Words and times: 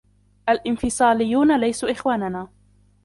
الانفصاليّون 0.49 1.57
ليسوا 1.59 1.91
إخواننا. 1.91 2.49